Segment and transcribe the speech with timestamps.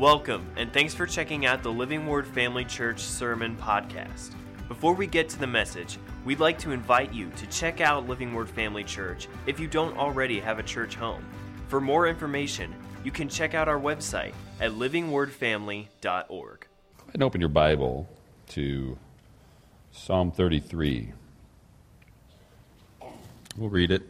[0.00, 4.32] Welcome, and thanks for checking out the Living Word Family Church Sermon Podcast.
[4.66, 8.32] Before we get to the message, we'd like to invite you to check out Living
[8.32, 11.22] Word Family Church if you don't already have a church home.
[11.68, 12.74] For more information,
[13.04, 15.90] you can check out our website at livingwordfamily.org.
[16.00, 18.08] Go ahead and open your Bible
[18.48, 18.96] to
[19.92, 21.12] Psalm 33.
[23.58, 24.09] We'll read it.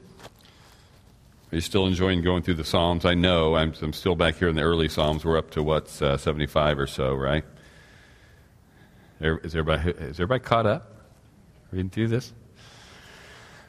[1.53, 3.05] Are you still enjoying going through the Psalms?
[3.05, 3.57] I know.
[3.57, 5.25] I'm, I'm still back here in the early Psalms.
[5.25, 7.43] We're up to, what, uh, 75 or so, right?
[9.21, 10.95] Is everybody, is everybody caught up
[11.73, 12.33] reading through this?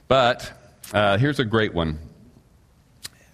[0.07, 0.53] But
[0.93, 1.97] uh, here's a great one.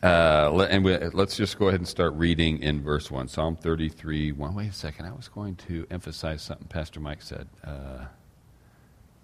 [0.02, 3.28] Uh, and we, let's just go ahead and start reading in verse 1.
[3.28, 4.56] Psalm 33, 1.
[4.56, 5.08] Wait a second.
[5.08, 7.50] I was going to emphasize something Pastor Mike said.
[7.66, 8.06] Uh,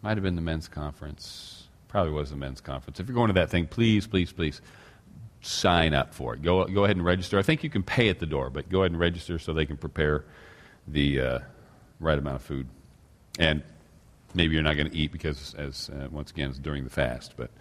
[0.02, 1.67] might have been the men's conference.
[1.88, 3.00] Probably was the men's conference.
[3.00, 4.59] If you're going to that thing, please, please, please
[5.46, 6.42] sign up for it.
[6.42, 7.38] Go, go ahead and register.
[7.38, 9.66] I think you can pay at the door, but go ahead and register so they
[9.66, 10.24] can prepare
[10.88, 11.40] the uh,
[12.00, 12.68] right amount of food.
[13.40, 13.62] And
[14.34, 17.34] maybe you're not going to eat because, as uh, once again, it's during the fast.
[17.36, 17.52] But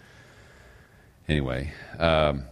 [1.27, 2.45] anyway, um,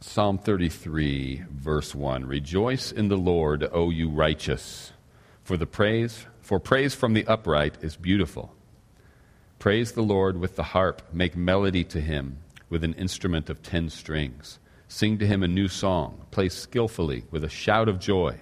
[0.00, 4.92] Psalm 33, verse 1 Rejoice in the Lord, O you righteous,
[5.44, 8.52] for the praise, for praise from the upright is beautiful.
[9.58, 12.38] Praise the Lord with the harp, make melody to him
[12.70, 14.58] with an instrument of ten strings.
[14.88, 18.38] Sing to him a new song, play skillfully with a shout of joy.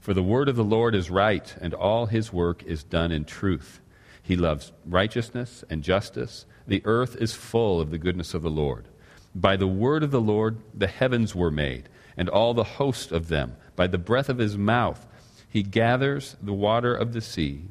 [0.00, 3.24] For the word of the Lord is right, and all his work is done in
[3.24, 3.80] truth.
[4.22, 6.46] He loves righteousness and justice.
[6.66, 8.88] The earth is full of the goodness of the Lord.
[9.34, 13.28] By the word of the Lord the heavens were made, and all the host of
[13.28, 13.56] them.
[13.76, 15.06] By the breath of his mouth
[15.48, 17.66] he gathers the water of the sea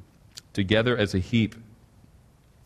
[0.54, 1.56] together as a heap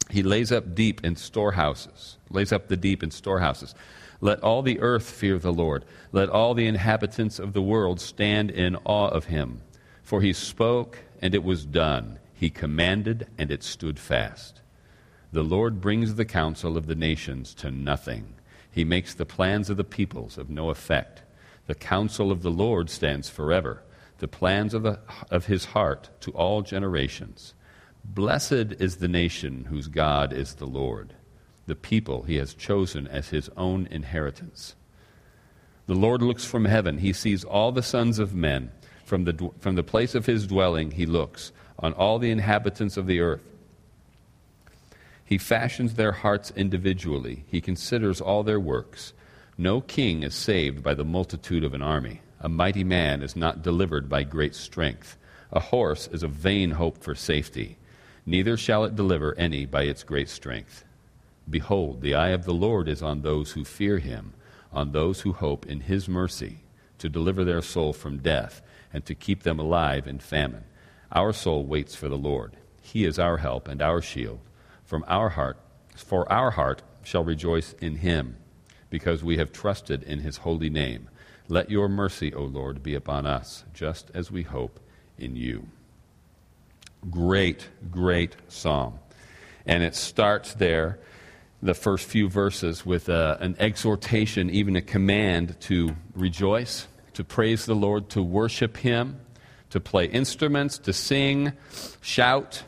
[0.10, 3.76] he lays up deep in storehouses, lays up the deep in storehouses.
[4.22, 5.86] Let all the earth fear the Lord.
[6.12, 9.62] Let all the inhabitants of the world stand in awe of him.
[10.02, 12.20] For he spoke, and it was done.
[12.34, 14.62] He commanded, and it stood fast.
[15.32, 18.36] The Lord brings the counsel of the nations to nothing.
[18.72, 21.24] He makes the plans of the peoples of no effect.
[21.68, 23.84] The counsel of the Lord stands forever,
[24.20, 27.54] the plans of, the, of his heart to all generations.
[28.08, 31.14] Blessed is the nation whose God is the Lord,
[31.66, 34.76] the people he has chosen as his own inheritance.
[35.88, 37.00] The Lord looks from heaven.
[37.00, 38.72] He sees all the sons of men.
[39.04, 43.08] From the, from the place of his dwelling, he looks on all the inhabitants of
[43.08, 43.44] the earth.
[45.26, 47.44] He fashions their hearts individually.
[47.48, 49.12] He considers all their works.
[49.58, 52.22] No king is saved by the multitude of an army.
[52.40, 55.18] A mighty man is not delivered by great strength.
[55.52, 57.78] A horse is a vain hope for safety
[58.28, 60.84] neither shall it deliver any by its great strength.
[61.50, 64.34] Behold, the eye of the Lord is on those who fear him,
[64.72, 66.58] on those who hope in his mercy,
[66.98, 68.62] to deliver their soul from death,
[68.92, 70.66] and to keep them alive in famine.
[71.12, 72.58] Our soul waits for the Lord.
[72.82, 74.40] He is our help and our shield.
[74.84, 75.58] From our heart,
[75.96, 78.36] for our heart shall rejoice in him,
[78.90, 81.10] because we have trusted in his holy name.
[81.48, 84.82] Let your mercy, O Lord, be upon us, just as we hope
[85.18, 85.68] in you.
[87.10, 89.00] Great, great psalm.
[89.66, 91.00] And it starts there,
[91.62, 97.24] the first few verses, with a, uh, an exhortation, even a command to rejoice, to
[97.24, 99.20] praise the Lord, to worship Him,
[99.70, 101.54] to play instruments, to sing,
[102.02, 102.64] shout.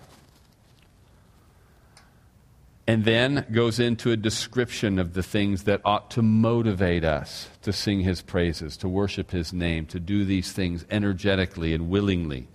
[2.88, 7.71] And then goes into a description of the things that ought to motivate us to
[7.71, 12.47] sing His praises, to worship His name, to do these things energetically and willingly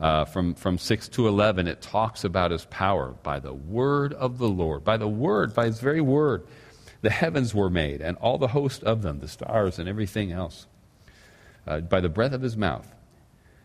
[0.00, 4.38] uh, from, from 6 to 11, it talks about his power by the word of
[4.38, 6.46] the Lord, by the word, by his very word.
[7.02, 10.66] The heavens were made, and all the host of them, the stars and everything else,
[11.66, 12.90] uh, by the breath of his mouth.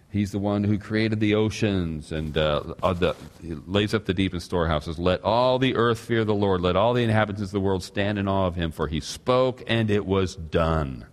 [0.10, 4.34] He's the one who created the oceans and uh, uh the, lays up the deep
[4.34, 4.98] in storehouses.
[4.98, 6.62] Let all the earth fear the Lord.
[6.62, 9.64] Let all the inhabitants of the world stand in awe of him, for he spoke
[9.68, 11.06] and it was done.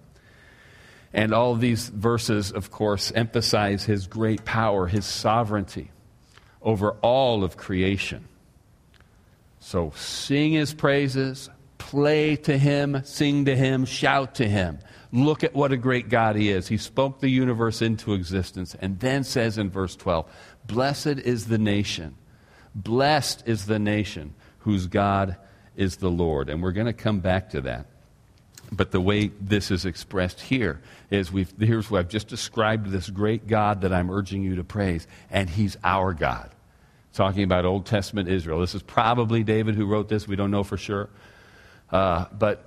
[1.14, 5.90] And all these verses, of course, emphasize his great power, his sovereignty
[6.62, 8.26] over all of creation.
[9.60, 14.78] So sing his praises, play to him, sing to him, shout to him.
[15.12, 16.68] Look at what a great God he is.
[16.68, 20.30] He spoke the universe into existence and then says in verse 12,
[20.66, 22.16] Blessed is the nation,
[22.74, 25.36] blessed is the nation whose God
[25.76, 26.48] is the Lord.
[26.48, 27.86] And we're going to come back to that.
[28.72, 30.80] But the way this is expressed here
[31.10, 34.64] is we've, here's what I've just described this great God that I'm urging you to
[34.64, 36.50] praise, and He's our God.
[37.12, 38.60] Talking about Old Testament Israel.
[38.60, 40.26] This is probably David who wrote this.
[40.26, 41.10] We don't know for sure.
[41.90, 42.64] Uh, but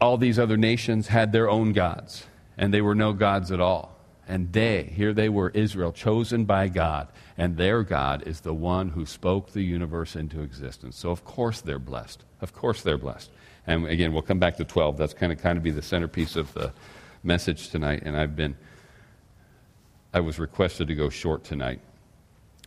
[0.00, 3.96] all these other nations had their own gods, and they were no gods at all.
[4.26, 7.08] And they, here they were, Israel, chosen by God.
[7.38, 10.98] And their God is the one who spoke the universe into existence.
[10.98, 12.24] So, of course, they're blessed.
[12.40, 13.30] Of course, they're blessed.
[13.68, 14.96] And again, we'll come back to 12.
[14.96, 16.72] That's kind of, kind of be the centerpiece of the
[17.22, 18.02] message tonight.
[18.04, 18.56] And I've been,
[20.14, 21.80] I was requested to go short tonight.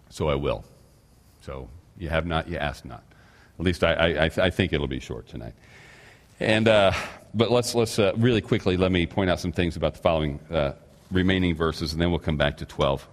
[0.10, 0.64] So I will.
[1.42, 3.04] So you have not, you ask not.
[3.58, 5.54] At least I, I, I think it'll be short tonight.
[6.40, 6.94] And, uh,
[7.34, 10.40] but let's, let's uh, really quickly let me point out some things about the following
[10.52, 10.74] uh,
[11.10, 13.08] remaining verses, and then we'll come back to 12.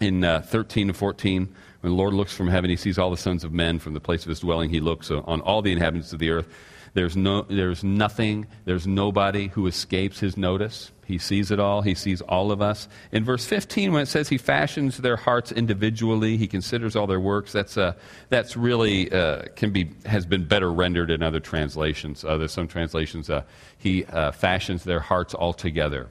[0.00, 3.16] In uh, 13 and 14, when the Lord looks from heaven, he sees all the
[3.16, 4.70] sons of men from the place of his dwelling.
[4.70, 6.48] He looks on all the inhabitants of the earth.
[6.98, 10.90] There's, no, there's nothing, there's nobody who escapes his notice.
[11.06, 11.80] He sees it all.
[11.80, 12.88] He sees all of us.
[13.12, 17.20] In verse 15, when it says he fashions their hearts individually, he considers all their
[17.20, 17.92] works, that's, uh,
[18.30, 22.24] that's really uh, can be, has been better rendered in other translations.
[22.24, 23.44] Uh, there's some translations, uh,
[23.78, 26.08] he uh, fashions their hearts altogether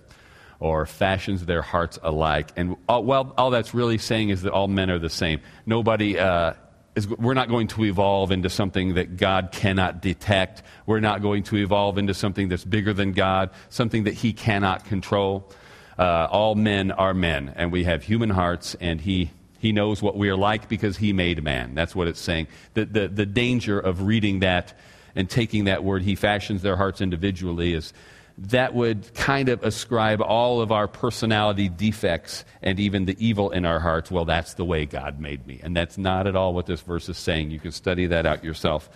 [0.61, 2.53] or fashions their hearts alike.
[2.55, 5.41] And all, well, all that's really saying is that all men are the same.
[5.65, 6.53] Nobody uh,
[6.97, 10.63] is, we're not going to evolve into something that God cannot detect.
[10.85, 14.85] We're not going to evolve into something that's bigger than God, something that He cannot
[14.85, 15.49] control.
[15.97, 20.15] Uh, all men are men, and we have human hearts, and He he knows what
[20.15, 21.73] we are like because he made man.
[21.73, 22.47] That's what it's saying.
[22.75, 24.77] The, the, the danger of reading that
[25.15, 27.91] and taking that word, he fashions their hearts individually, is
[28.39, 33.65] that would kind of ascribe all of our personality defects and even the evil in
[33.65, 34.11] our hearts.
[34.11, 35.59] Well, that's the way God made me.
[35.63, 37.49] And that's not at all what this verse is saying.
[37.49, 38.89] You can study that out yourself.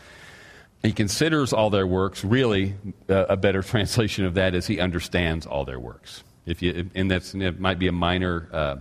[0.84, 2.24] He considers all their works.
[2.24, 2.76] Really,
[3.10, 6.24] uh, a better translation of that is he understands all their works.
[6.46, 8.48] If you, and that's, it might be a minor.
[8.52, 8.76] Uh,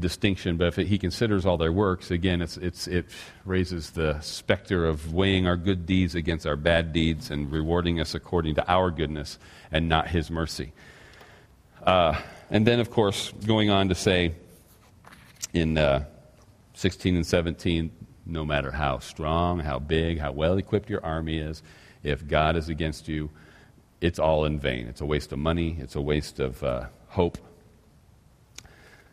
[0.00, 3.06] distinction, but if it, he considers all their works, again, it's, it's, it
[3.44, 8.14] raises the specter of weighing our good deeds against our bad deeds and rewarding us
[8.14, 9.38] according to our goodness
[9.70, 10.72] and not his mercy.
[11.82, 12.18] Uh,
[12.50, 14.34] and then, of course, going on to say
[15.52, 16.04] in uh,
[16.74, 17.90] 16 and 17,
[18.26, 21.62] no matter how strong, how big, how well equipped your army is,
[22.02, 23.30] if God is against you,
[24.00, 24.86] it's all in vain.
[24.86, 27.38] It's a waste of money, it's a waste of uh, hope,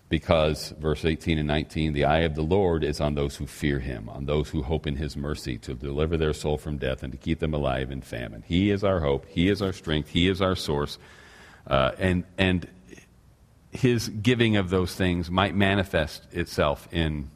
[0.08, 3.80] because, verse 18 and 19, the eye of the Lord is on those who fear
[3.80, 7.12] him, on those who hope in his mercy to deliver their soul from death and
[7.12, 8.44] to keep them alive in famine.
[8.48, 11.00] He is our hope, he is our strength, he is our source.
[11.66, 12.68] Uh, and, and
[13.72, 17.32] his giving of those things might manifest itself in,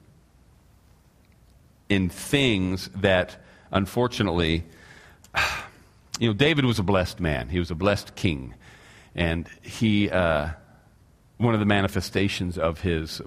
[1.90, 4.64] in things that, unfortunately,
[6.20, 8.54] you know, David was a blessed man, he was a blessed king.
[9.16, 10.12] And he.
[10.12, 10.50] Uh,
[11.40, 13.22] one of the manifestations of his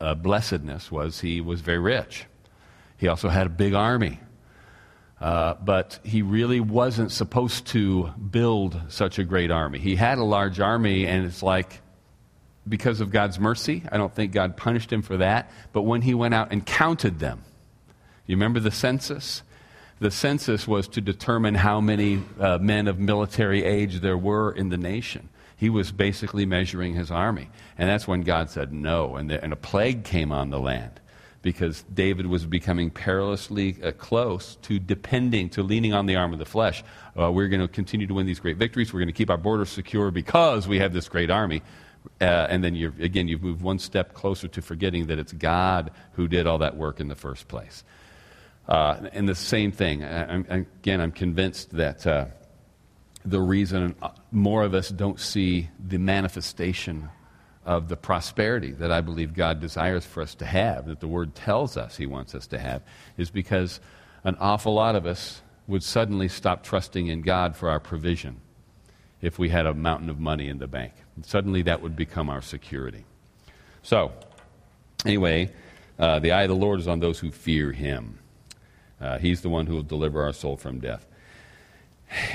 [0.00, 2.24] uh, blessedness was he was very rich.
[2.96, 4.18] He also had a big army.
[5.20, 9.78] Uh, but he really wasn't supposed to build such a great army.
[9.78, 11.82] He had a large army, and it's like,
[12.66, 15.50] because of God's mercy, I don't think God punished him for that.
[15.72, 17.44] But when he went out and counted them,
[18.26, 19.42] you remember the census?
[20.00, 24.68] The census was to determine how many uh, men of military age there were in
[24.68, 25.28] the nation.
[25.58, 27.50] He was basically measuring his army.
[27.76, 29.16] And that's when God said no.
[29.16, 31.00] And, the, and a plague came on the land
[31.42, 36.38] because David was becoming perilously uh, close to depending, to leaning on the arm of
[36.38, 36.84] the flesh.
[37.18, 38.92] Uh, we're going to continue to win these great victories.
[38.92, 41.62] We're going to keep our borders secure because we have this great army.
[42.20, 45.90] Uh, and then, you're, again, you've moved one step closer to forgetting that it's God
[46.12, 47.82] who did all that work in the first place.
[48.68, 52.26] Uh, and the same thing, I, I, again, I'm convinced that uh,
[53.24, 53.96] the reason
[54.30, 57.08] more of us don't see the manifestation
[57.64, 61.34] of the prosperity that I believe God desires for us to have, that the Word
[61.34, 62.82] tells us He wants us to have,
[63.16, 63.80] is because
[64.24, 68.40] an awful lot of us would suddenly stop trusting in God for our provision
[69.20, 70.94] if we had a mountain of money in the bank.
[71.16, 73.04] And suddenly that would become our security.
[73.82, 74.12] So,
[75.04, 75.52] anyway,
[75.98, 78.18] uh, the eye of the Lord is on those who fear Him.
[79.00, 81.06] Uh, he's the one who will deliver our soul from death.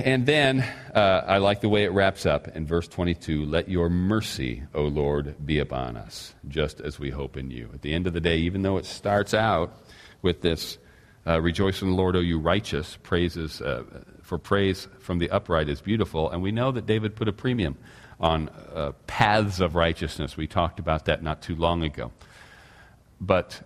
[0.04, 0.62] And then
[0.94, 4.84] uh, I like the way it wraps up in verse 22 Let your mercy, O
[4.84, 7.70] Lord, be upon us, just as we hope in you.
[7.74, 9.74] At the end of the day, even though it starts out
[10.22, 10.78] with this
[11.26, 13.84] uh, Rejoice in the Lord, O you righteous, praises, uh,
[14.22, 16.30] for praise from the upright is beautiful.
[16.30, 17.78] And we know that David put a premium
[18.20, 20.38] on uh, paths of righteousness.
[20.38, 22.12] We talked about that not too long ago.
[23.20, 23.62] But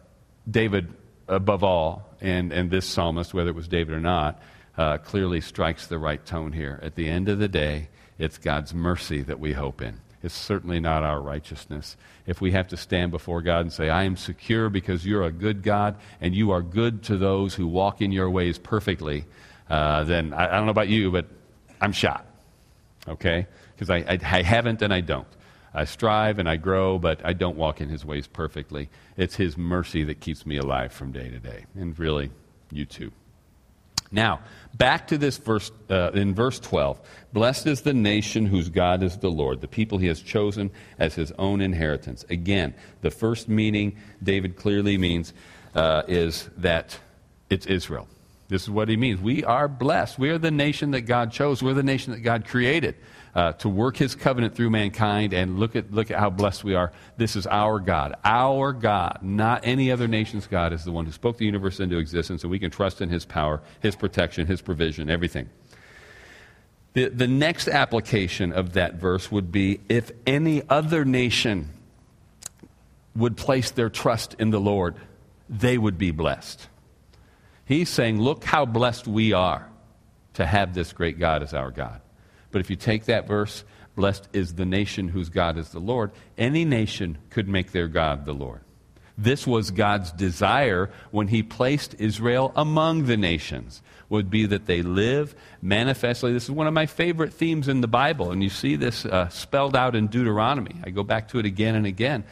[0.49, 0.93] David,
[1.27, 4.41] above all, and, and this psalmist, whether it was David or not,
[4.77, 6.79] uh, clearly strikes the right tone here.
[6.83, 9.99] At the end of the day, it's God's mercy that we hope in.
[10.23, 11.95] It's certainly not our righteousness.
[12.25, 15.31] If we have to stand before God and say, I am secure because you're a
[15.31, 19.25] good God and you are good to those who walk in your ways perfectly,
[19.69, 21.27] uh, then I, I, don't know about you, but
[21.79, 22.25] I'm shot.
[23.07, 23.47] Okay?
[23.75, 25.27] Because I, I, I, haven't and I don't.
[25.73, 28.89] I strive and I grow, but I don't walk in his ways perfectly.
[29.17, 31.65] It's his mercy that keeps me alive from day to day.
[31.75, 32.31] And really,
[32.71, 33.11] you too.
[34.11, 34.39] Now,
[34.73, 36.99] back to this verse, uh, in verse 12.
[37.33, 41.15] Blessed is the nation whose God is the Lord, the people he has chosen as
[41.15, 42.25] his own inheritance.
[42.29, 45.33] Again, the first meaning David clearly means
[45.75, 46.99] uh, is that
[47.49, 48.07] it's Israel.
[48.49, 49.19] This is what he means.
[49.19, 50.17] We are blessed.
[50.17, 51.61] We are the nation that God chose.
[51.61, 52.95] We're the nation that God created
[53.37, 55.31] uh, to work his covenant through mankind.
[55.31, 56.91] And look at, look at how blessed we are.
[57.17, 58.15] This is our God.
[58.25, 61.99] Our God, not any other nation's God, is the one who spoke the universe into
[61.99, 65.49] existence, and we can trust in his power, his protection, his provision, everything.
[66.93, 71.69] The, the next application of that verse would be if any other nation
[73.15, 74.95] would place their trust in the Lord,
[75.47, 76.67] they would be blessed.
[77.65, 79.69] He's saying, Look how blessed we are
[80.33, 82.01] to have this great God as our God.
[82.51, 83.63] But if you take that verse,
[83.95, 88.25] blessed is the nation whose God is the Lord, any nation could make their God
[88.25, 88.61] the Lord.
[89.17, 94.83] This was God's desire when he placed Israel among the nations would be that they
[94.83, 96.31] live manifestly.
[96.31, 99.27] This is one of my favorite themes in the Bible, and you see this uh,
[99.29, 100.75] spelled out in Deuteronomy.
[100.83, 102.23] I go back to it again and again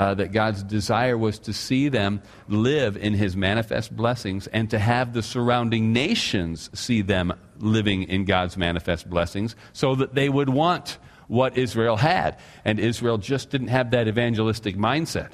[0.00, 4.78] uh, that God's desire was to see them live in his manifest blessings and to
[4.78, 10.48] have the surrounding nations see them living in God's manifest blessings so that they would
[10.48, 10.96] want
[11.28, 12.38] what Israel had.
[12.64, 15.32] And Israel just didn't have that evangelistic mindset.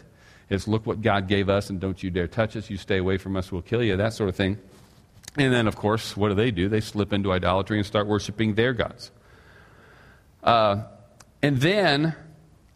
[0.50, 2.68] It's look what God gave us and don't you dare touch us.
[2.68, 4.58] You stay away from us, we'll kill you, that sort of thing.
[5.36, 6.68] And then, of course, what do they do?
[6.68, 9.12] They slip into idolatry and start worshiping their gods.
[10.42, 10.82] Uh,
[11.40, 12.16] and then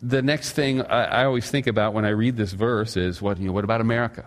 [0.03, 3.39] the next thing I, I, always think about when I read this verse is what,
[3.39, 4.25] you know, what about America?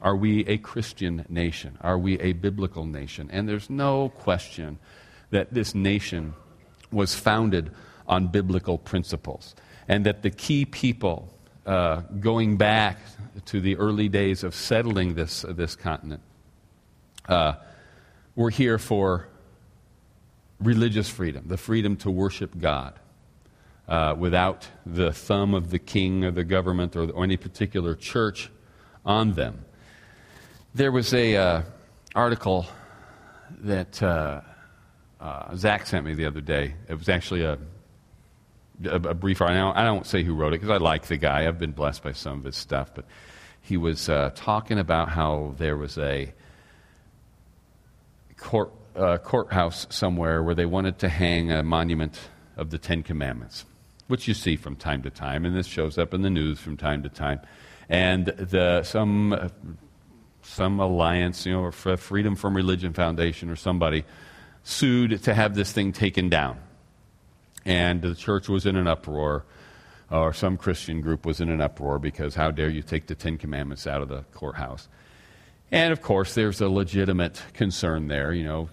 [0.00, 1.78] Are we a Christian nation?
[1.80, 3.28] Are we a biblical nation?
[3.32, 4.78] And there's no question
[5.30, 6.34] that this nation
[6.92, 7.72] was founded
[8.06, 9.54] on biblical principles.
[9.88, 11.32] And that the key people
[11.66, 12.98] uh, going back
[13.46, 16.22] to the early days of settling this, uh, this continent
[17.28, 17.54] uh,
[18.36, 19.28] were here for
[20.60, 22.98] religious freedom, the freedom to worship God
[23.88, 28.50] uh, without the thumb of the king or the government or, or any particular church
[29.04, 29.64] on them.
[30.74, 31.62] There was a uh,
[32.14, 32.66] article
[33.60, 34.40] that uh,
[35.20, 36.74] uh Zach sent me the other day.
[36.88, 37.58] It was actually a,
[38.84, 39.72] a, a brief article.
[39.74, 41.46] I don't, say who wrote it because I like the guy.
[41.46, 43.04] I've been blessed by some of his stuff, but
[43.60, 46.32] he was uh, talking about how there was a
[48.36, 52.18] court, uh, courthouse somewhere where they wanted to hang a monument
[52.56, 53.64] of the Ten Commandments
[54.06, 56.76] which you see from time to time, and this shows up in the news from
[56.76, 57.40] time to time.
[57.88, 59.50] And the, some,
[60.42, 64.04] some alliance, you know, Freedom from Religion Foundation or somebody
[64.62, 66.58] sued to have this thing taken down.
[67.64, 69.44] And the church was in an uproar,
[70.10, 73.38] or some Christian group was in an uproar because how dare you take the Ten
[73.38, 74.88] Commandments out of the courthouse?
[75.70, 78.68] And of course, there's a legitimate concern there, you know,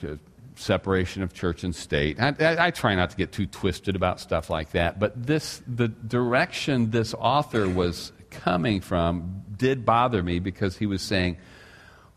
[0.62, 2.20] separation of church and state.
[2.20, 5.62] I, I, I, try not to get too twisted about stuff like that, but this,
[5.68, 11.38] the direction this author was coming from did bother me because he was saying,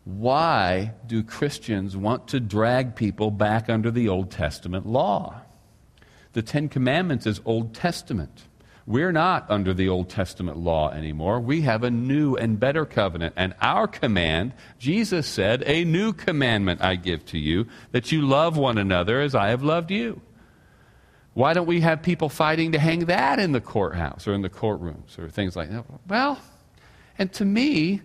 [0.05, 5.41] why do Christians want to drag people back under the Old Testament law?
[6.33, 8.43] The Ten Commandments is Old Testament.
[8.87, 11.39] We're not under the Old Testament law anymore.
[11.39, 13.33] We have a new and better covenant.
[13.35, 18.57] And our command, Jesus said, A new commandment I give to you, that you love
[18.57, 20.21] one another as I have loved you.
[21.33, 24.49] Why don't we have people fighting to hang that in the courthouse or in the
[24.49, 25.83] courtrooms or things like that?
[26.07, 26.39] Well,
[27.17, 28.01] and to me,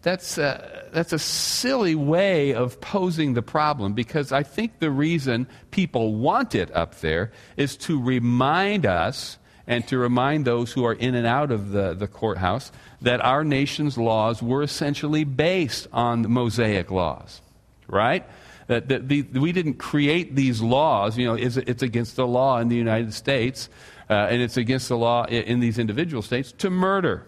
[0.00, 5.46] that's a, that's a silly way of posing the problem because I think the reason
[5.70, 10.92] people want it up there is to remind us and to remind those who are
[10.92, 16.22] in and out of the, the courthouse that our nation's laws were essentially based on
[16.22, 17.40] the Mosaic laws,
[17.86, 18.24] right?
[18.66, 21.18] That, that the, we didn't create these laws.
[21.18, 23.68] You know, it's, it's against the law in the United States,
[24.08, 27.26] uh, and it's against the law in, in these individual states to murder.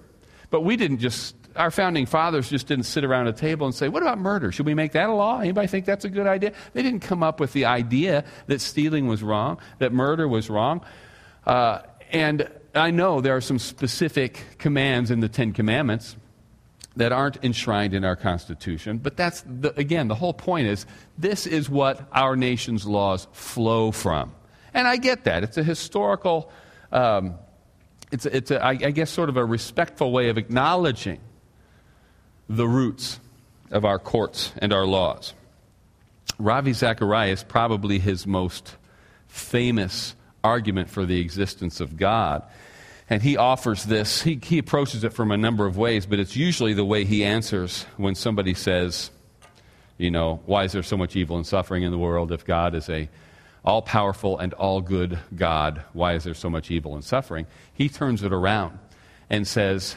[0.51, 3.89] But we didn't just our founding fathers just didn't sit around a table and say,
[3.89, 4.51] What about murder?
[4.53, 5.41] Should we make that a law?
[5.41, 6.53] Anybody think that's a good idea?
[6.73, 10.85] They didn't come up with the idea that stealing was wrong, that murder was wrong.
[11.47, 11.81] Uh,
[12.15, 16.17] and I know there are some specific commands in the Ten Commandments
[16.97, 20.87] that aren't enshrined in our Constitution, but that's, the, again, the whole point is
[21.19, 24.33] this is what our nation's laws flow from.
[24.73, 25.43] And I get that.
[25.43, 26.51] It's a historical,
[26.93, 27.35] um,
[28.13, 31.21] it's, it's a, I, I guess, sort of a respectful way of acknowledging
[32.49, 33.19] the roots
[33.73, 35.35] of our courts and our laws.
[36.39, 38.77] Ravi Zacharias, probably his most
[39.27, 42.43] famous argument for the existence of God
[43.09, 46.37] And he offers this, he, he approaches it from a number of ways, but it's
[46.37, 49.11] usually the way he answers when somebody says,
[49.99, 52.75] you know, why is there so much evil and suffering in the world if God
[52.75, 53.09] is a
[53.65, 55.85] all powerful and all good God?
[55.93, 57.47] Why is there so much evil and suffering?
[57.75, 58.79] He turns it around
[59.29, 59.97] and says,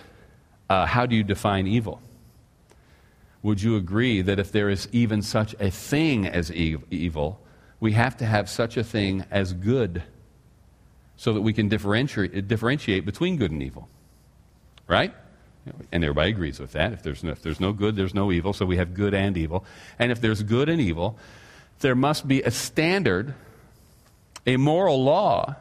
[0.69, 2.01] uh, How do you define evil?
[3.41, 7.39] Would you agree that if there is even such a thing as evil,
[7.79, 10.03] we have to have such a thing as good
[11.17, 13.89] so that we can differentiate, differentiate between good and evil?
[14.87, 15.13] Right?
[15.91, 16.93] And everybody agrees with that.
[16.93, 18.53] If there's, no, if there's no good, there's no evil.
[18.53, 19.65] So we have good and evil.
[19.99, 21.17] And if there's good and evil,
[21.79, 23.33] there must be a standard,
[24.45, 25.55] a moral law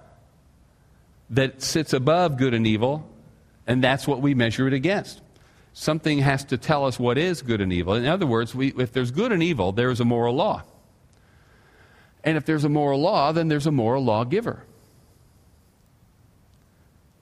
[1.31, 3.09] that sits above good and evil,
[3.67, 5.21] and that's what we measure it against.
[5.73, 7.95] Something has to tell us what is good and evil.
[7.95, 10.63] In other words, we, if there's good and evil, there is a moral law.
[12.25, 14.63] And if there's a moral law, then there's a moral lawgiver.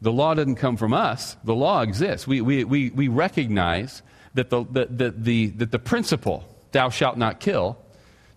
[0.05, 2.27] The law doesn't come from us, the law exists.
[2.27, 4.03] We, we, we, we recognize
[4.35, 7.79] that the, the, the, that the principle, thou shalt not kill,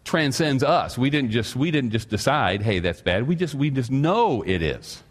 [0.05, 0.97] transcends us.
[0.97, 3.27] We didn't just, we didn't just decide, hey, that's bad.
[3.27, 5.03] We just, we just know it is.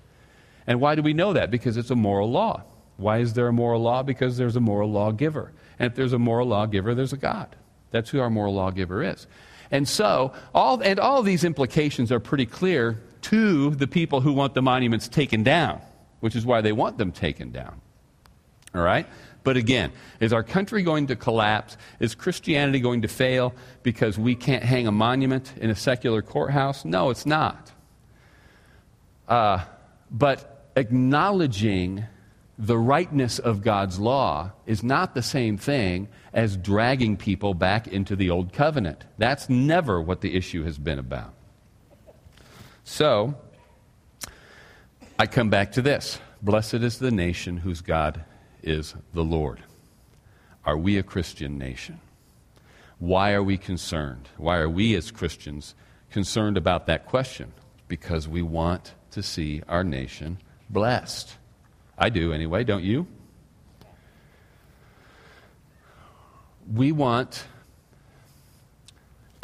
[0.67, 1.51] And why do we know that?
[1.51, 2.63] Because it's a moral law.
[2.97, 4.03] Why is there a moral law?
[4.03, 5.53] Because there's a moral lawgiver.
[5.79, 7.55] And if there's a moral lawgiver, there's a God.
[7.91, 9.27] That's who our moral lawgiver is.
[9.71, 14.55] And so, all, and all these implications are pretty clear to the people who want
[14.55, 15.83] the monuments taken down,
[16.27, 17.81] which is why they want them taken down.
[18.75, 19.07] All right?
[19.45, 21.77] But again, is our country going to collapse?
[22.01, 23.55] Is Christianity going to fail
[23.85, 26.85] because we can't hang a monument in a secular courthouse?
[26.85, 27.71] No, it's not.
[29.29, 29.61] Uh,
[30.11, 32.07] but acknowledging
[32.59, 38.17] the rightness of God's law is not the same thing as dragging people back into
[38.17, 39.05] the old covenant.
[39.17, 41.33] That's never what the issue has been about.
[42.83, 43.37] So,
[45.19, 48.25] I come back to this Blessed is the nation whose God
[48.63, 49.63] is the Lord.
[50.65, 52.01] Are we a Christian nation?
[52.99, 54.29] Why are we concerned?
[54.37, 55.75] Why are we as Christians
[56.11, 57.53] concerned about that question?
[57.89, 61.37] Because we want to see our nation blessed.
[61.97, 63.07] I do anyway, don't you?
[66.71, 67.45] We want,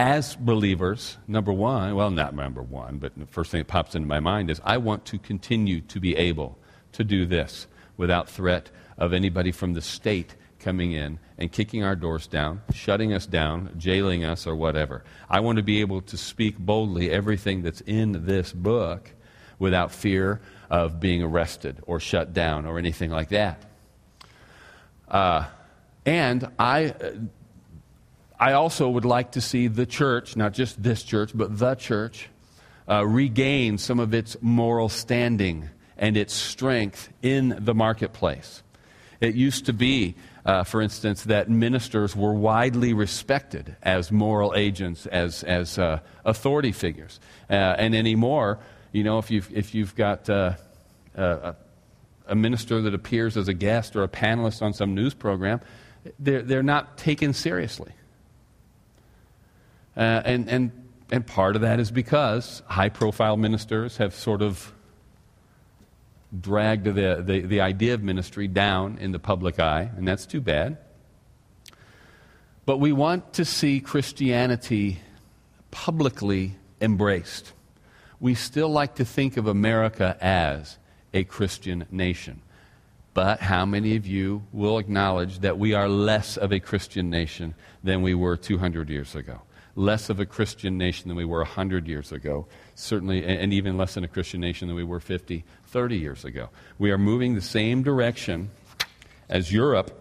[0.03, 4.09] as believers, number one, well, not number one, but the first thing that pops into
[4.09, 6.59] my mind is I want to continue to be able
[6.91, 11.95] to do this without threat of anybody from the state coming in and kicking our
[11.95, 15.05] doors down, shutting us down, jailing us, or whatever.
[15.31, 19.13] I want to be able to speak boldly everything that's in this book
[19.61, 23.63] without fear of being arrested or shut down or anything like that.
[25.07, 25.45] Uh,
[26.05, 26.93] and I,
[28.43, 32.29] I also would like to see the church, not just this church, but the church,
[32.89, 38.65] uh, regain some of its moral standing and its strength in the marketplace.
[39.21, 45.07] It used to be, uh, for instance, that ministers were widely respected as moral agents,
[45.07, 47.21] as, as uh, authority figures.
[47.49, 48.59] Uh, and anymore,
[48.91, 50.55] you know, if you've, if you've got uh,
[51.15, 51.55] a,
[52.27, 55.61] a minister that appears as a guest or a panelist on some news program,
[56.19, 57.93] they're, they're not taken seriously.
[59.97, 60.73] Uh, and, and,
[61.11, 64.73] and part of that is because high profile ministers have sort of
[66.41, 70.41] dragged the, the, the idea of ministry down in the public eye, and that's too
[70.41, 70.79] bad.
[72.65, 75.01] But we want to see Christianity
[75.71, 77.53] publicly embraced
[78.23, 80.79] we still like to think of America as
[81.13, 82.41] a Christian nation.
[83.15, 87.55] But how many of you will acknowledge that we are less of a Christian nation
[87.83, 89.43] than we were 200 years ago?
[89.75, 93.95] Less of a Christian nation than we were 100 years ago, certainly, and even less
[93.95, 96.51] than a Christian nation than we were 50, 30 years ago.
[96.79, 98.51] We are moving the same direction
[99.31, 99.99] as Europe,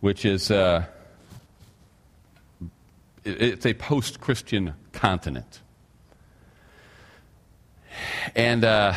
[0.00, 0.86] which is uh,
[3.24, 5.60] it's a post Christian continent.
[8.34, 8.94] And uh,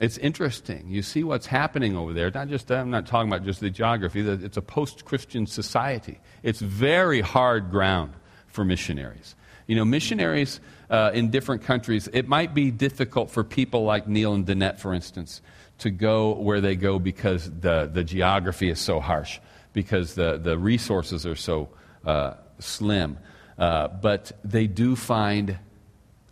[0.00, 0.88] it's interesting.
[0.88, 2.30] You see what's happening over there.
[2.30, 6.18] Not just, I'm not talking about just the geography, it's a post Christian society.
[6.42, 8.14] It's very hard ground
[8.46, 9.34] for missionaries.
[9.66, 10.58] You know, missionaries
[10.88, 14.94] uh, in different countries, it might be difficult for people like Neil and Danette, for
[14.94, 15.42] instance,
[15.78, 19.38] to go where they go because the, the geography is so harsh,
[19.74, 21.68] because the, the resources are so
[22.06, 23.18] uh, slim.
[23.58, 25.58] Uh, but they do find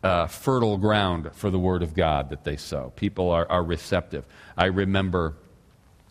[0.03, 2.93] uh, fertile ground for the Word of God that they sow.
[2.97, 4.25] People are, are receptive.
[4.57, 5.35] I remember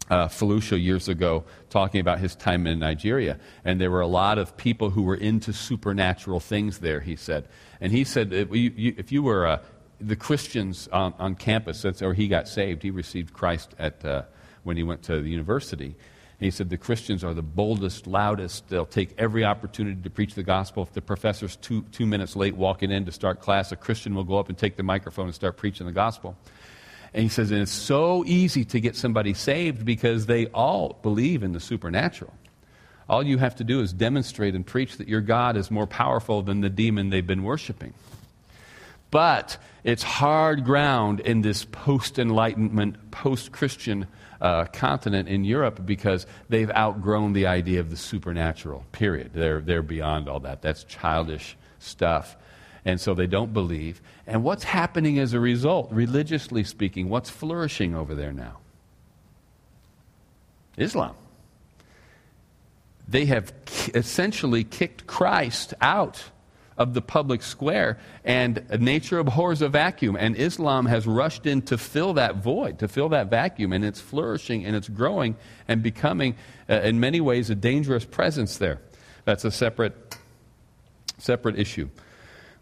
[0.10, 4.38] uh, Felucia years ago talking about his time in Nigeria, and there were a lot
[4.38, 7.48] of people who were into supernatural things there, he said.
[7.82, 9.62] And he said, if you, if you were a
[10.00, 14.24] the Christians on, on campus, or he got saved, he received Christ at, uh,
[14.64, 15.96] when he went to the university.
[16.40, 18.70] And he said the Christians are the boldest, loudest.
[18.70, 20.84] They'll take every opportunity to preach the gospel.
[20.84, 24.24] If the professor's two, two minutes late walking in to start class, a Christian will
[24.24, 26.38] go up and take the microphone and start preaching the gospel.
[27.14, 31.42] And he says, and it's so easy to get somebody saved because they all believe
[31.42, 32.34] in the supernatural.
[33.10, 36.44] All you have to do is demonstrate and preach that your God is more powerful
[36.44, 37.94] than the demon they've been worshiping.
[39.10, 44.06] But it's hard ground in this post Enlightenment, post Christian
[44.42, 49.32] uh, continent in Europe because they've outgrown the idea of the supernatural, period.
[49.34, 50.62] They're, they're beyond all that.
[50.62, 52.38] That's childish stuff
[52.88, 54.02] and so they don't believe.
[54.26, 57.10] And what's happening as a result, religiously speaking?
[57.10, 58.60] What's flourishing over there now?
[60.78, 61.14] Islam.
[63.06, 63.52] They have
[63.94, 66.24] essentially kicked Christ out
[66.78, 71.78] of the public square, and nature abhors a vacuum, and Islam has rushed in to
[71.78, 75.36] fill that void, to fill that vacuum, and it's flourishing and it's growing
[75.68, 76.36] and becoming,
[76.70, 78.80] uh, in many ways, a dangerous presence there.
[79.26, 80.18] That's a separate,
[81.18, 81.90] separate issue.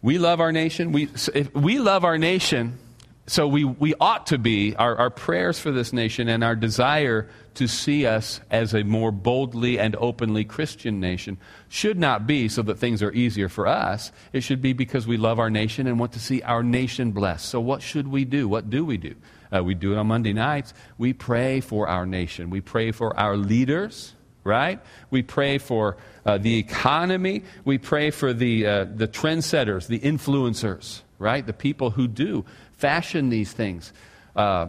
[0.01, 0.91] We love our nation.
[0.91, 2.78] We, if we love our nation,
[3.27, 7.27] so we, we ought to be, our, our prayers for this nation and our desire
[7.55, 12.61] to see us as a more boldly and openly Christian nation should not be so
[12.61, 14.11] that things are easier for us.
[14.31, 17.47] It should be because we love our nation and want to see our nation blessed.
[17.47, 18.47] So, what should we do?
[18.47, 19.15] What do we do?
[19.51, 20.73] Uh, we do it on Monday nights.
[20.97, 24.13] We pray for our nation, we pray for our leaders
[24.45, 24.79] right?
[25.09, 27.43] We pray for uh, the economy.
[27.65, 31.45] We pray for the, uh, the trendsetters, the influencers, right?
[31.45, 33.93] The people who do fashion these things
[34.36, 34.67] uh,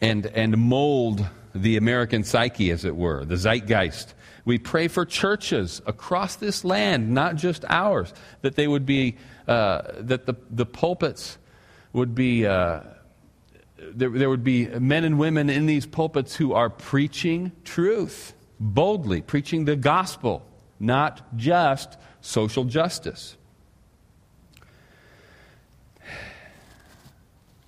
[0.00, 4.14] and, and mold the American psyche, as it were, the zeitgeist.
[4.44, 9.82] We pray for churches across this land, not just ours, that they would be, uh,
[9.98, 11.38] that the, the pulpits
[11.92, 12.80] would be uh,
[13.94, 19.20] there, there, would be men and women in these pulpits who are preaching truth boldly,
[19.20, 20.46] preaching the gospel,
[20.78, 23.36] not just social justice.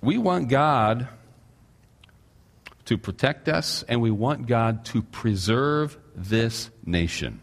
[0.05, 1.07] We want God
[2.85, 7.41] to protect us, and we want God to preserve this nation.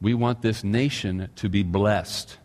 [0.00, 2.38] We want this nation to be blessed.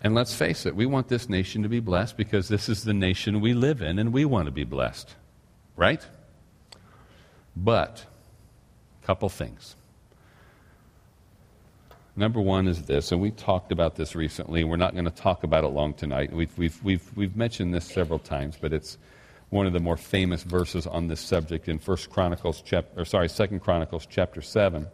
[0.00, 2.94] And let's face it, we want this nation to be blessed because this is the
[2.94, 5.16] nation we live in, and we want to be blessed.
[5.74, 6.06] Right?
[7.56, 8.06] But,
[9.02, 9.74] a couple things.
[12.18, 14.64] Number one is this, and we talked about this recently.
[14.64, 16.32] We're not going to talk about it long tonight.
[16.32, 18.96] We've, we've, we've, we've mentioned this several times, but it's
[19.50, 23.28] one of the more famous verses on this subject in First Chronicles chapter, or sorry,
[23.28, 24.86] Second Chronicles chapter seven.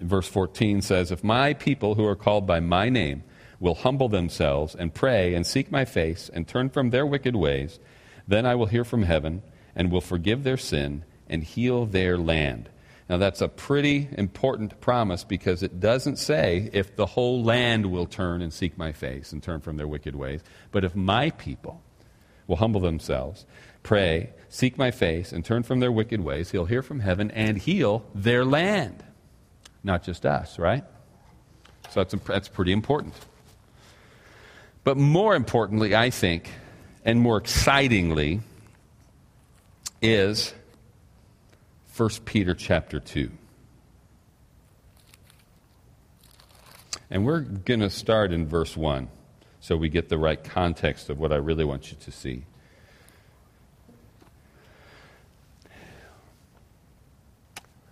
[0.00, 3.22] Verse 14 says, If my people who are called by my name
[3.60, 7.78] will humble themselves and pray and seek my face and turn from their wicked ways,
[8.26, 9.42] then I will hear from heaven
[9.76, 12.70] and will forgive their sin and heal their land.
[13.08, 18.06] Now, that's a pretty important promise because it doesn't say if the whole land will
[18.06, 20.40] turn and seek my face and turn from their wicked ways,
[20.72, 21.82] but if my people
[22.46, 23.44] will humble themselves,
[23.82, 27.58] pray, seek my face, and turn from their wicked ways, he'll hear from heaven and
[27.58, 29.04] heal their land.
[29.82, 30.84] Not just us, right?
[31.90, 33.14] So that's, that's pretty important.
[34.82, 36.50] But more importantly, I think,
[37.04, 38.40] and more excitingly,
[40.00, 40.54] is
[41.96, 43.30] 1 Peter chapter 2.
[47.08, 49.08] And we're going to start in verse 1
[49.60, 52.46] so we get the right context of what I really want you to see.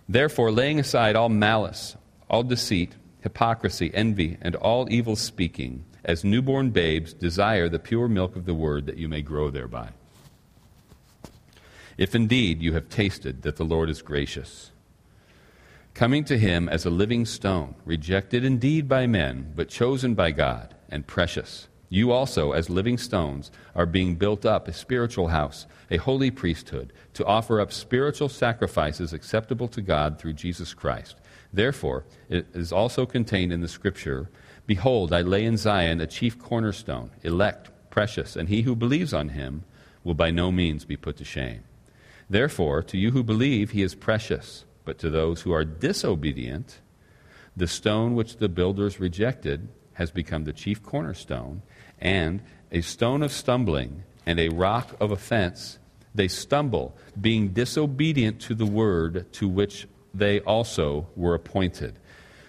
[0.09, 1.95] Therefore, laying aside all malice,
[2.29, 8.35] all deceit, hypocrisy, envy, and all evil speaking, as newborn babes, desire the pure milk
[8.35, 9.91] of the word that you may grow thereby
[11.97, 14.71] if indeed you have tasted that the Lord is gracious.
[15.93, 20.73] Coming to him as a living stone, rejected indeed by men, but chosen by God
[20.89, 21.67] and precious.
[21.89, 26.91] You also, as living stones, are being built up a spiritual house, a holy priesthood,
[27.13, 31.17] to offer up spiritual sacrifices acceptable to God through Jesus Christ.
[31.53, 34.31] Therefore, it is also contained in the Scripture
[34.65, 39.29] Behold, I lay in Zion a chief cornerstone, elect, precious, and he who believes on
[39.29, 39.63] him
[40.03, 41.63] will by no means be put to shame.
[42.33, 44.65] Therefore, to you who believe, he is precious.
[44.85, 46.79] But to those who are disobedient,
[47.55, 51.61] the stone which the builders rejected has become the chief cornerstone,
[52.01, 52.41] and
[52.71, 55.77] a stone of stumbling and a rock of offense.
[56.15, 61.99] They stumble, being disobedient to the word to which they also were appointed.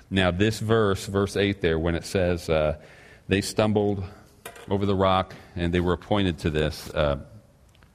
[0.09, 2.79] Now, this verse, verse 8 there, when it says, uh,
[3.29, 4.03] they stumbled
[4.71, 6.89] over the rock and they were appointed to this.
[6.89, 7.19] Uh,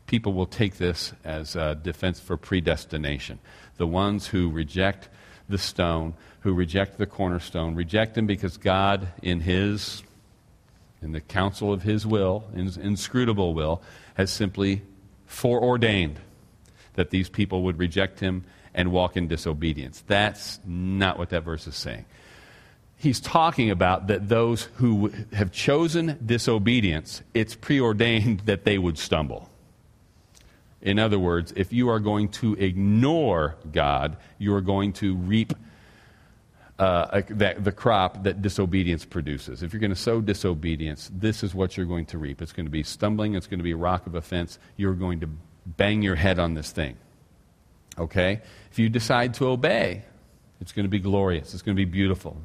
[0.10, 3.38] people will take this as a defense for predestination.
[3.78, 5.08] The ones who reject
[5.48, 10.02] the stone, who reject the cornerstone, reject him because God, in his
[11.04, 13.84] in the counsel of his will, in his inscrutable will,
[14.15, 14.82] has simply
[15.28, 16.19] foreordained
[16.95, 18.43] that these people would reject him
[18.74, 20.04] and walk in disobedience.
[20.08, 22.06] That's not what that verse is saying.
[22.98, 29.48] He's talking about that those who have chosen disobedience, it's preordained that they would stumble.
[30.82, 35.54] In other words, if you are going to ignore God, you are going to reap
[36.80, 39.62] uh, that, the crop that disobedience produces.
[39.62, 42.42] If you're going to sow disobedience, this is what you're going to reap.
[42.42, 44.58] It's going to be stumbling, it's going to be a rock of offense.
[44.78, 45.30] You're going to
[45.65, 46.96] bang your head on this thing.
[47.98, 48.42] Okay?
[48.72, 50.06] If you decide to obey,
[50.62, 52.42] it's going to be glorious, it's going to be beautiful.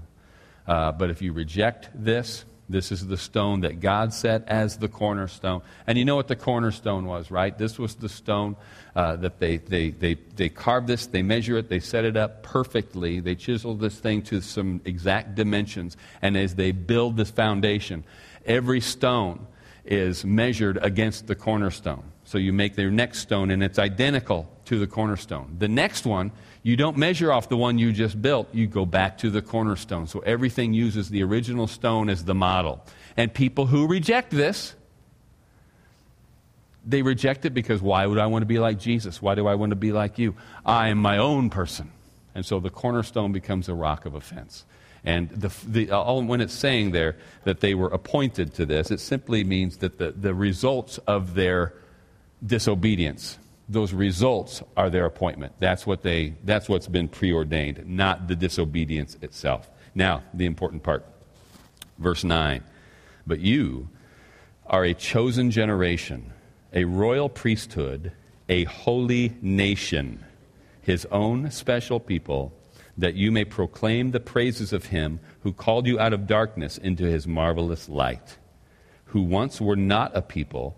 [0.66, 4.88] Uh, but if you reject this, this is the stone that God set as the
[4.88, 5.62] cornerstone.
[5.86, 7.56] And you know what the cornerstone was, right?
[7.56, 8.56] This was the stone
[8.96, 12.42] uh, that they, they, they, they carved this, they measure it, they set it up
[12.42, 13.20] perfectly.
[13.20, 15.96] They chiseled this thing to some exact dimensions.
[16.22, 18.04] And as they build this foundation,
[18.46, 19.46] every stone
[19.84, 22.04] is measured against the cornerstone.
[22.24, 25.56] So you make their next stone, and it's identical to the cornerstone.
[25.58, 26.32] The next one,
[26.64, 30.06] you don't measure off the one you just built, you go back to the cornerstone.
[30.06, 32.82] So everything uses the original stone as the model.
[33.18, 34.74] And people who reject this,
[36.86, 39.20] they reject it because why would I want to be like Jesus?
[39.20, 40.34] Why do I want to be like you?
[40.64, 41.92] I am my own person.
[42.34, 44.64] And so the cornerstone becomes a rock of offense.
[45.04, 49.00] And the, the, all, when it's saying there that they were appointed to this, it
[49.00, 51.74] simply means that the, the results of their
[52.44, 55.54] disobedience, those results are their appointment.
[55.58, 59.70] That's, what they, that's what's been preordained, not the disobedience itself.
[59.94, 61.04] Now, the important part.
[61.98, 62.62] Verse 9.
[63.26, 63.88] But you
[64.66, 66.32] are a chosen generation,
[66.72, 68.12] a royal priesthood,
[68.48, 70.24] a holy nation,
[70.82, 72.52] his own special people
[72.96, 77.04] that you may proclaim the praises of him who called you out of darkness into
[77.04, 78.36] his marvelous light,
[79.06, 80.76] who once were not a people,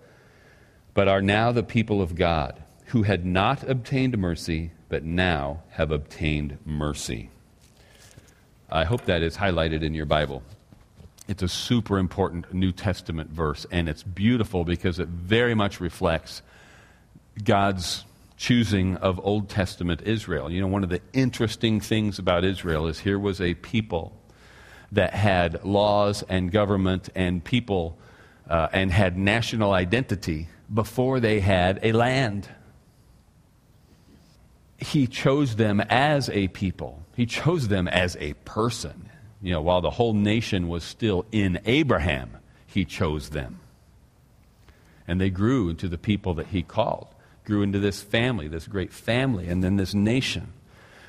[0.94, 5.90] but are now the people of God, who had not obtained mercy, but now have
[5.90, 7.31] obtained mercy.
[8.70, 10.42] I hope that is highlighted in your Bible.
[11.29, 16.42] It's a super important New Testament verse, and it's beautiful because it very much reflects
[17.42, 18.05] God's
[18.37, 20.51] choosing of Old Testament Israel.
[20.51, 24.16] You know, one of the interesting things about Israel is here was a people
[24.92, 27.99] that had laws and government and people
[28.49, 32.49] uh, and had national identity before they had a land.
[34.78, 39.10] He chose them as a people, He chose them as a person.
[39.42, 42.36] You know, while the whole nation was still in Abraham,
[42.66, 43.60] He chose them.
[45.06, 47.08] And they grew into the people that He called
[47.46, 50.52] grew into this family, this great family, and then this nation.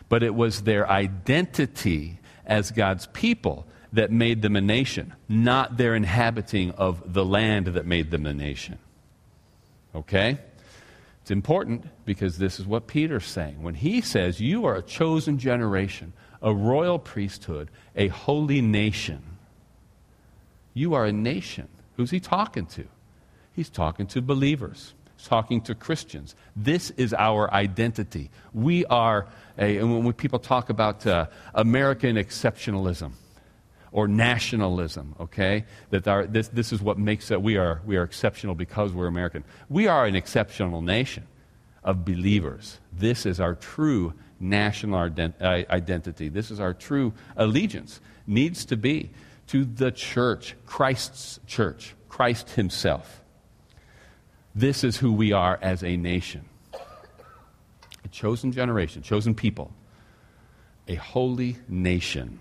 [0.07, 5.95] But it was their identity as God's people that made them a nation, not their
[5.95, 8.77] inhabiting of the land that made them a nation.
[9.93, 10.37] Okay?
[11.27, 13.61] It's important because this is what Peter's saying.
[13.61, 19.21] When he says, You are a chosen generation, a royal priesthood, a holy nation,
[20.73, 21.67] you are a nation.
[21.97, 22.85] Who's he talking to?
[23.51, 26.33] He's talking to believers He's talking to Christians.
[26.55, 28.29] This is our identity.
[28.53, 33.11] We are, a, and when people talk about uh, American exceptionalism
[33.91, 38.03] or nationalism, okay, that our, this, this is what makes it, we are, we are
[38.03, 39.43] exceptional because we're American.
[39.69, 41.25] We are an exceptional nation
[41.83, 42.79] of believers.
[42.91, 46.29] This is our true national ident- uh, identity.
[46.29, 49.09] This is our true allegiance, needs to be
[49.47, 53.21] to the church, Christ's church, Christ Himself.
[54.53, 56.45] This is who we are as a nation
[58.07, 59.71] a chosen generation, chosen people,
[60.87, 62.39] a holy nation.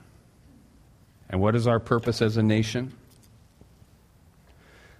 [1.29, 2.93] And what is our purpose as a nation?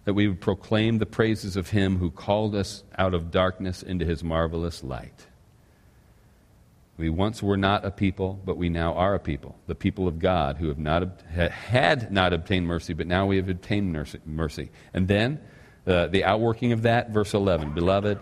[0.05, 4.05] That we would proclaim the praises of Him who called us out of darkness into
[4.05, 5.27] His marvelous light.
[6.99, 10.19] We once were not a people, but we now are a people, the people of
[10.19, 13.93] God who have not, had not obtained mercy, but now we have obtained
[14.25, 14.71] mercy.
[14.95, 15.41] And then
[15.87, 18.19] uh, the outworking of that, verse 11 Beloved,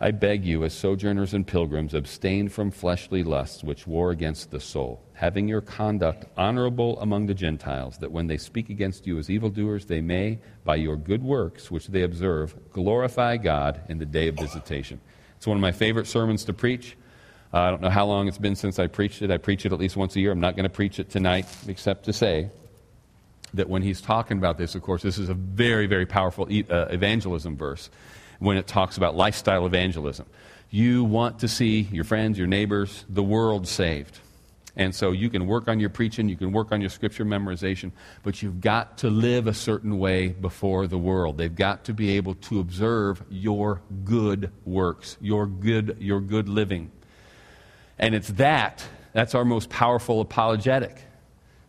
[0.00, 4.60] I beg you, as sojourners and pilgrims, abstain from fleshly lusts which war against the
[4.60, 9.28] soul, having your conduct honorable among the Gentiles, that when they speak against you as
[9.28, 14.28] evildoers, they may, by your good works which they observe, glorify God in the day
[14.28, 15.00] of visitation.
[15.36, 16.96] It's one of my favorite sermons to preach.
[17.52, 19.32] Uh, I don't know how long it's been since I preached it.
[19.32, 20.30] I preach it at least once a year.
[20.30, 22.50] I'm not going to preach it tonight, except to say
[23.54, 26.86] that when he's talking about this, of course, this is a very, very powerful uh,
[26.90, 27.90] evangelism verse
[28.38, 30.26] when it talks about lifestyle evangelism.
[30.70, 34.18] You want to see your friends, your neighbors, the world saved.
[34.76, 37.90] And so you can work on your preaching, you can work on your scripture memorization,
[38.22, 41.36] but you've got to live a certain way before the world.
[41.36, 46.92] They've got to be able to observe your good works, your good, your good living.
[47.98, 50.96] And it's that, that's our most powerful apologetic.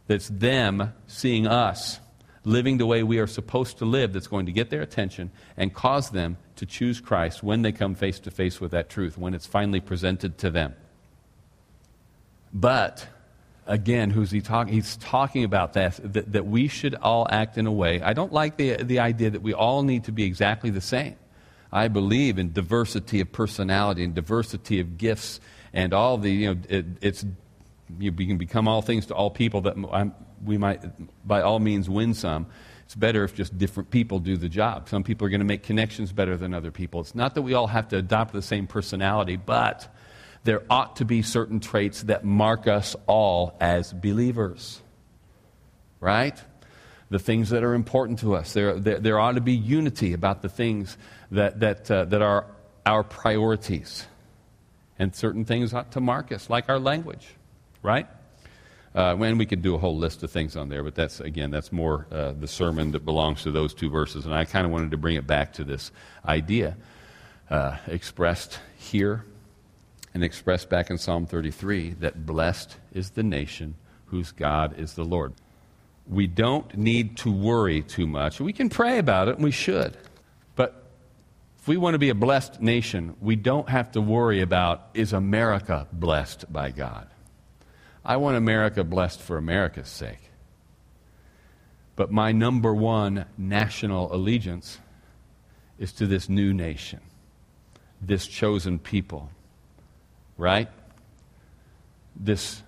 [0.05, 1.99] That's them seeing us
[2.43, 5.73] living the way we are supposed to live that's going to get their attention and
[5.73, 9.33] cause them to choose Christ when they come face to face with that truth, when
[9.33, 10.75] it's finally presented to them.
[12.53, 13.07] But
[13.67, 14.73] again, who's he talking?
[14.73, 18.01] He's talking about that, that, that we should all act in a way.
[18.01, 21.15] I don't like the, the idea that we all need to be exactly the same.
[21.71, 25.39] I believe in diversity of personality and diversity of gifts
[25.71, 27.25] and all the, you know, it, it's,
[27.99, 30.81] you can become all things to all people that I'm, we might,
[31.27, 32.47] by all means, win some.
[32.85, 34.89] It's better if just different people do the job.
[34.89, 37.01] Some people are going to make connections better than other people.
[37.01, 39.95] It's not that we all have to adopt the same personality, but
[40.43, 44.81] there ought to be certain traits that mark us all as believers.
[45.99, 46.41] Right?
[47.09, 48.53] The things that are important to us.
[48.53, 50.97] There, there, there ought to be unity about the things
[51.29, 52.47] that, that, uh, that are
[52.87, 54.07] our priorities.
[54.97, 57.27] And certain things ought to mark us, like our language.
[57.83, 58.07] Right?
[58.99, 61.51] Uh, and we could do a whole list of things on there, but that's, again,
[61.51, 64.25] that's more uh, the sermon that belongs to those two verses.
[64.25, 65.93] And I kind of wanted to bring it back to this
[66.25, 66.75] idea
[67.49, 69.23] uh, expressed here
[70.13, 73.75] and expressed back in Psalm 33 that blessed is the nation
[74.07, 75.31] whose God is the Lord.
[76.05, 78.41] We don't need to worry too much.
[78.41, 79.95] We can pray about it, and we should.
[80.57, 80.83] But
[81.57, 85.13] if we want to be a blessed nation, we don't have to worry about is
[85.13, 87.07] America blessed by God?
[88.03, 90.31] I want America blessed for America's sake.
[91.95, 94.79] But my number one national allegiance
[95.77, 97.01] is to this new nation,
[98.01, 99.29] this chosen people
[100.39, 100.69] right?
[102.15, 102.63] This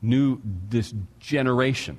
[0.00, 1.98] new, this generation.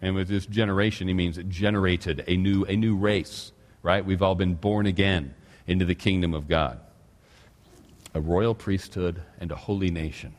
[0.00, 4.04] And with this generation, he means it generated a new, a new race, right?
[4.04, 5.34] We've all been born again
[5.66, 6.80] into the kingdom of God.
[8.14, 10.34] A royal priesthood and a holy nation.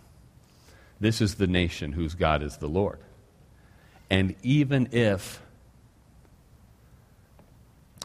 [0.99, 2.99] This is the nation whose God is the Lord.
[4.09, 5.41] And even if,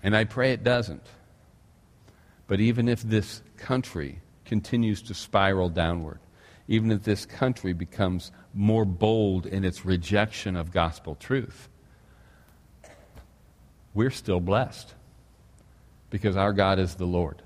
[0.03, 1.07] and I pray it doesn't,
[2.47, 6.19] but even if this country continues to spiral downward,
[6.67, 11.69] even if this country becomes more bold in its rejection of gospel truth,
[13.95, 14.95] we're still blessed
[16.11, 17.43] because our God is the Lord.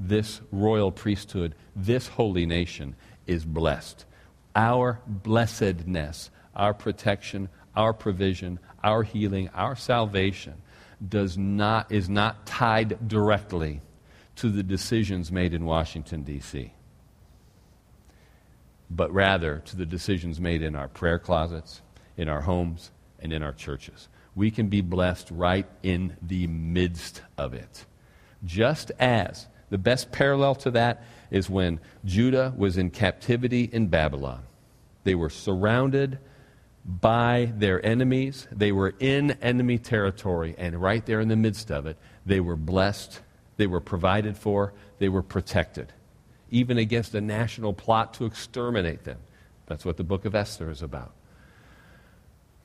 [0.00, 4.05] This royal priesthood, this holy nation is blessed.
[4.56, 10.54] Our blessedness, our protection, our provision, our healing, our salvation
[11.06, 13.82] does not, is not tied directly
[14.36, 16.72] to the decisions made in Washington, D.C.,
[18.88, 21.82] but rather to the decisions made in our prayer closets,
[22.16, 24.08] in our homes, and in our churches.
[24.34, 27.84] We can be blessed right in the midst of it.
[28.44, 34.42] Just as the best parallel to that is when Judah was in captivity in Babylon.
[35.04, 36.18] They were surrounded
[36.84, 41.86] by their enemies, they were in enemy territory, and right there in the midst of
[41.86, 43.20] it, they were blessed
[43.56, 45.92] they were provided for, they were protected,
[46.50, 49.18] even against a national plot to exterminate them.
[49.66, 51.12] That's what the book of Esther is about.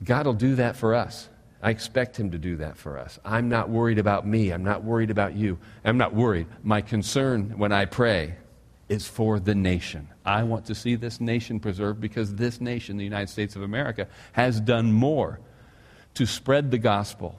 [0.04, 1.28] God will do that for us.
[1.62, 3.18] I expect Him to do that for us.
[3.24, 4.50] I'm not worried about me.
[4.50, 5.58] I'm not worried about you.
[5.84, 6.48] I'm not worried.
[6.64, 8.34] My concern when I pray
[8.88, 10.08] is for the nation.
[10.24, 14.08] I want to see this nation preserved because this nation, the United States of America,
[14.32, 15.40] has done more
[16.14, 17.38] to spread the gospel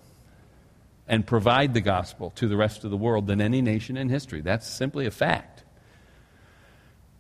[1.08, 4.42] and provide the gospel to the rest of the world than any nation in history.
[4.42, 5.64] That's simply a fact.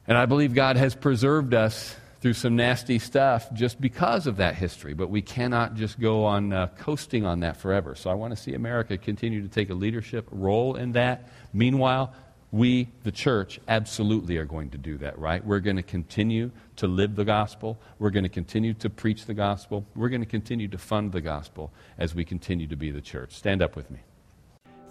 [0.07, 4.55] And I believe God has preserved us through some nasty stuff just because of that
[4.55, 7.95] history, but we cannot just go on uh, coasting on that forever.
[7.95, 11.27] So I want to see America continue to take a leadership role in that.
[11.51, 12.13] Meanwhile,
[12.49, 15.45] we, the church, absolutely are going to do that, right?
[15.45, 17.77] We're going to continue to live the gospel.
[17.99, 19.85] We're going to continue to preach the gospel.
[19.93, 23.33] We're going to continue to fund the gospel as we continue to be the church.
[23.33, 23.99] Stand up with me.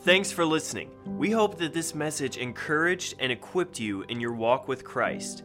[0.00, 0.90] Thanks for listening.
[1.06, 5.44] We hope that this message encouraged and equipped you in your walk with Christ.